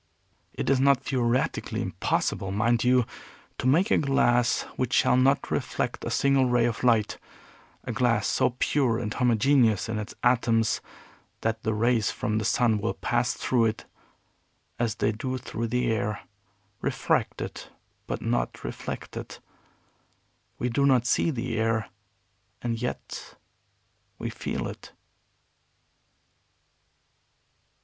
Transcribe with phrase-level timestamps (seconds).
[0.55, 3.05] It is not theoretically impossible, mind you,
[3.59, 7.19] to make a glass which shall not reflect a single ray of light,
[7.83, 10.81] a glass so pure and homogeneous in its atoms
[11.41, 13.85] that the rays from the sun will pass through it
[14.79, 16.21] as they do through the air,
[16.81, 17.65] refracted
[18.07, 19.37] but not reflected.
[20.57, 21.89] We do not see the air,
[22.63, 23.35] and yet
[24.17, 24.93] we feel it."